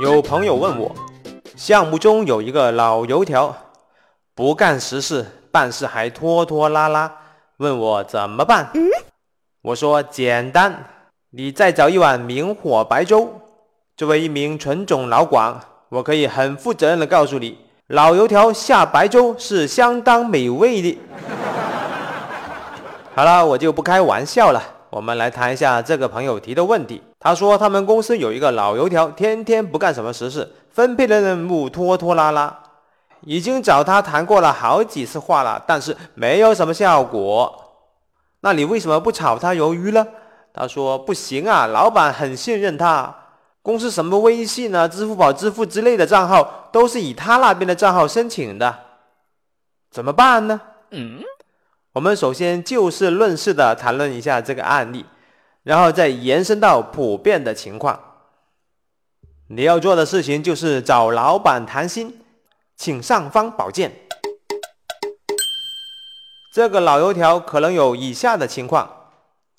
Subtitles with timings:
[0.00, 0.90] 有朋友问我，
[1.56, 3.54] 项目中有一个老油条，
[4.34, 7.12] 不干实事，办事还拖拖拉拉，
[7.58, 8.70] 问我怎么办。
[9.60, 10.86] 我说简单，
[11.32, 13.30] 你再找一碗明火白粥。
[13.94, 15.60] 作为一名纯种老广，
[15.90, 20.98] 我可以很负责任的告诉你，老油条下白粥是相当美味的。
[23.14, 24.62] 好了，我就不开玩笑了。
[24.88, 27.02] 我们来谈一下这个朋友提的问题。
[27.20, 32.62] 他说他们公司有一个老油条，天天不干什么实事，分配的任务拖拖拉拉，
[33.20, 37.62] 已经找他谈过了好几次话了，但是没有什么效果。
[38.40, 40.06] 那你为什么不炒他鱿鱼呢？
[40.54, 43.14] 他说不行啊，老板很信任他，
[43.60, 48.74] 公司什么微信啊、支付宝、支付之类的账号都是以他那边的账号申请的，
[49.90, 50.58] 怎么办呢？
[50.90, 51.20] 嗯。
[51.92, 55.04] 我们首先就事论事的谈论一下这个案例，
[55.62, 57.98] 然后再延伸到普遍的情况。
[59.48, 62.20] 你要做的事情就是找老板谈心，
[62.76, 63.92] 请上方宝剑。
[66.52, 68.88] 这个老油条可能有以下的情况：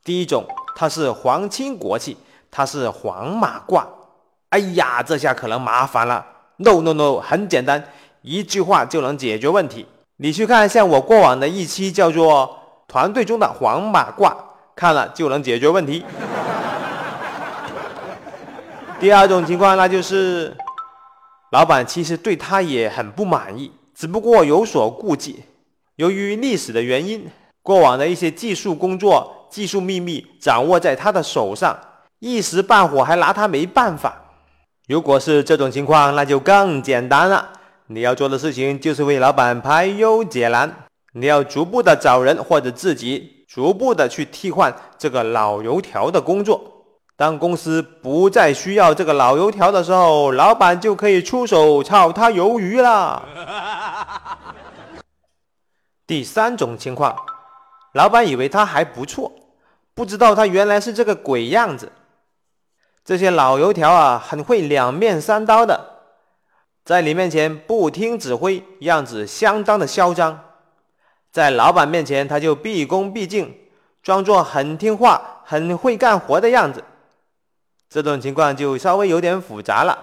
[0.03, 2.17] 第一种，他是皇亲国戚，
[2.49, 3.85] 他是黄马褂。
[4.49, 6.25] 哎呀，这下可能麻烦了。
[6.57, 7.83] No No No，很简单，
[8.21, 9.85] 一句话就能解决问题。
[10.17, 12.59] 你去看像我过往的一期叫做
[12.91, 14.29] 《团队中的黄马褂》，
[14.81, 16.03] 看了就能解决问题。
[18.99, 20.57] 第二种情况，那就是
[21.51, 25.43] 老板其实对他也很不满意，只不过有所顾忌。
[25.97, 27.27] 由于历史的原因，
[27.61, 31.77] 过往的一些技术工作、技术秘密掌握在他的手上，
[32.17, 34.19] 一时半会还拿他没办法。
[34.87, 37.51] 如果是这种情况，那就更简单了。
[37.85, 40.75] 你要做的事情就是为老板排忧解难，
[41.13, 46.85] 你要逐步的找人或者自己逐步的去替换这个老油条的工作。
[47.17, 53.21] 当公司不再需要这个老油条的时候，老板就可以出手炒他鱿鱼了。
[56.07, 57.13] 第三种情况，
[57.91, 59.29] 老板以为他还不错，
[59.93, 61.91] 不知道他原来是这个鬼样子。
[63.03, 65.89] 这些老油条啊，很会两面三刀的。
[66.85, 70.39] 在你面前不听指挥，样子相当的嚣张；
[71.31, 73.55] 在老板面前，他就毕恭毕敬，
[74.03, 76.83] 装作很听话、很会干活的样子。
[77.89, 79.97] 这种情况就稍微有点复杂了。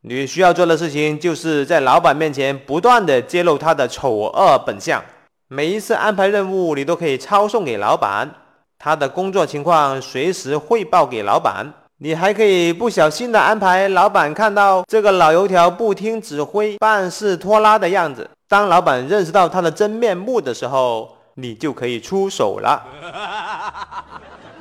[0.00, 5.02] 你需要做的事情，就是在老板面前不断的揭露他的丑恶本相。
[5.48, 8.30] 每一次安排任务，你都可以抄送给老板，
[8.78, 11.70] 他的工作情况随时汇报给老板。
[11.98, 18.28] 你还可以不小心的安排老板看到这个老油条不听指挥、办事拖拉的样子。
[18.54, 22.80] 当老板认识到他的真面目的时候，你就可以出手了。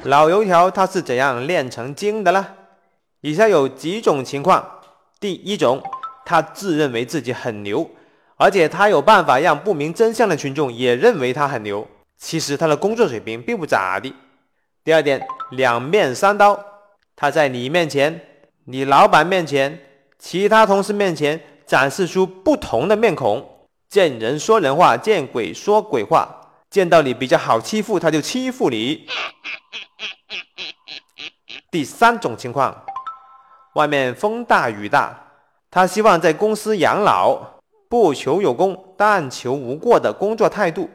[0.06, 2.44] 老油条他是怎样练成精的呢？
[3.22, 4.68] 以下有几种情况：
[5.20, 5.80] 第一种，
[6.26, 7.88] 他自认为自己很牛，
[8.38, 11.88] 而且他有办法让不明真相的群众也认为他很牛。
[12.18, 14.16] 其实他的工作水平并不咋地。
[14.84, 16.60] 第二点，两面三刀。
[17.16, 18.20] 他在你面前、
[18.66, 19.80] 你老板面前、
[20.18, 23.48] 其他同事面前展示出不同的面孔，
[23.94, 26.28] 见人说人话，见鬼说鬼话。
[26.72, 29.06] 见到你比较好欺负，他就欺负你。
[31.70, 32.76] 第三种情况，
[33.76, 35.16] 外面风大雨大，
[35.70, 37.40] 他希望在公司养老，
[37.88, 40.90] 不求有功，但求无过的工作态度。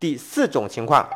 [0.00, 1.08] 第四种情况，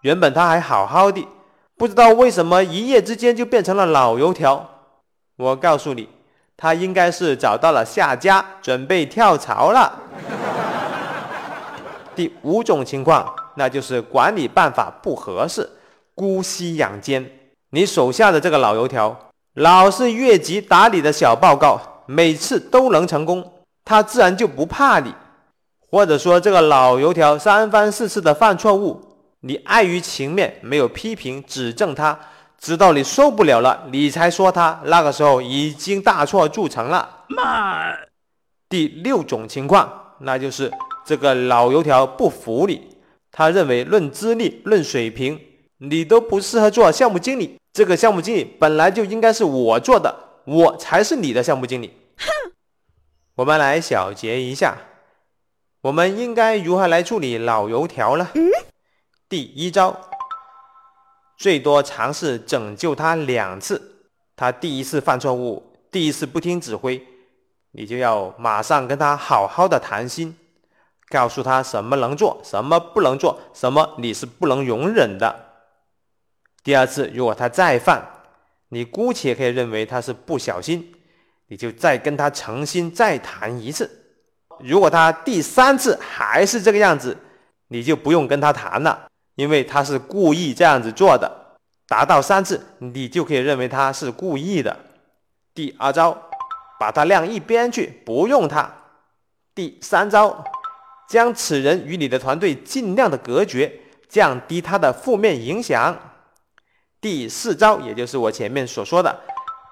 [0.00, 1.28] 原本他还好好的。
[1.76, 4.70] 不知道为什么一夜之间就变成了老油条。
[5.36, 6.08] 我告诉你，
[6.56, 10.00] 他应该是找到了下家，准备跳槽了。
[12.14, 15.68] 第五种情况，那就是管理办法不合适，
[16.14, 17.28] 姑息养奸。
[17.70, 23.52] 你手下的这个老油条，老是越级打你的小报告，每次都能成功，
[23.84, 25.12] 他自然就不怕你。
[25.90, 29.00] 或者说，这个老油条三番四次的犯错误。
[29.40, 32.18] 你碍于情面，没有批评指正他，
[32.64, 34.80] 直到你受不了了，你才说他。
[34.86, 37.26] 那个时候已经大错铸成了。
[37.28, 37.92] 妈！
[38.70, 40.72] 第六种情况，那就是
[41.04, 42.96] 这个老油条不服你，
[43.30, 45.38] 他认为论资历、论水平，
[45.76, 47.58] 你都不适合做项目经理。
[47.74, 50.16] 这个项目经理本来就应该是我做的，
[50.46, 51.92] 我才是你的项目经理。
[52.16, 52.52] 哼！
[53.36, 54.78] 我们来小结一下，
[55.82, 58.26] 我们应该如何来处理老油条呢？
[59.28, 59.94] 第一招，
[61.36, 63.90] 最多尝试拯救他两次。
[64.36, 67.00] 他第一次犯错误，第一次不听指挥，
[67.70, 70.36] 你就要马上跟他好好的谈心，
[71.08, 75.52] 告诉他什么能做，什么不能做，什么你是不能容忍的。
[76.64, 78.04] 第二次，如果他再犯，
[78.70, 80.94] 你姑且可以认为他是不小心，
[81.46, 83.88] 你就再跟他诚心再谈一次。
[84.58, 87.16] 如果他第三次还是这个样子，
[87.68, 91.30] 你就不用跟他谈了，因为他是故意这样子做的。
[91.86, 94.76] 达到三次，你就可以认为他是故意的。
[95.54, 96.16] 第二招，
[96.80, 98.68] 把他晾一边去，不用他。
[99.54, 100.42] 第三招，
[101.08, 103.72] 将此人与你的团队尽量的隔绝，
[104.08, 105.96] 降低他的负面影响。
[107.00, 109.20] 第四招，也就是我前面所说的，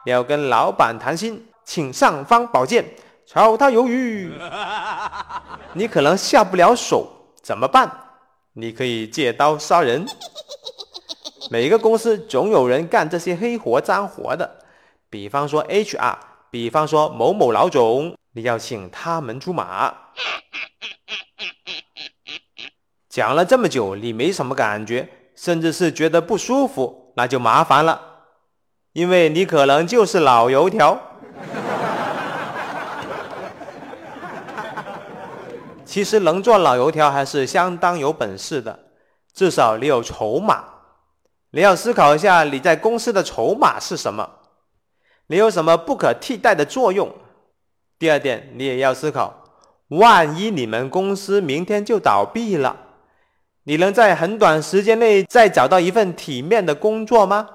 [0.05, 2.85] 你要跟老板谈心，请上方宝剑，
[3.27, 4.31] 炒他鱿鱼。
[5.73, 7.11] 你可能下不了手，
[7.43, 7.91] 怎么办？
[8.55, 10.07] 你可以借刀杀人。
[11.51, 14.59] 每个公司总有人干这些黑活脏活的，
[15.11, 16.17] 比方说 HR，
[16.51, 19.95] 比方说某某老总，你要请他们出马。
[23.09, 28.01] 讲了这么久，你没什么感觉，甚至是觉得不舒服，那就麻烦了，
[28.95, 31.12] 因为你可能就是老油条。
[35.93, 38.79] 其实能做老油条还是相当有本事的，
[39.35, 40.65] 至少你有筹码。
[41.51, 44.27] 你要思考一下，你在公司的筹码是什么？
[45.27, 47.15] 你有什么不可替代的作用？
[47.99, 49.45] 第二点，你也要思考，
[49.89, 52.75] 万一你们公司明天就倒闭了，
[53.65, 57.47] 你能在很短时间内再找到一份体面的工作吗？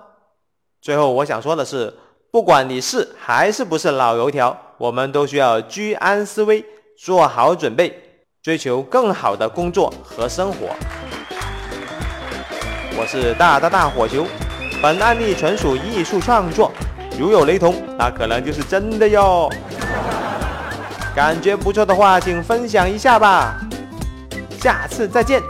[0.80, 1.92] 最后，我想说的是，
[2.30, 6.64] 不管你是还是不是老油条，我们都需要居安思危，
[6.96, 8.07] 做好准备，
[8.48, 10.70] 追求更好的工作和生活。
[12.98, 14.26] 我是大大大火球，
[14.82, 16.72] 本案例纯属艺术创作，
[17.20, 19.52] 如有雷同，那可能就是真的哟。
[21.14, 23.60] 感觉不错的话，请分享一下吧。
[24.62, 25.42] 下次再见。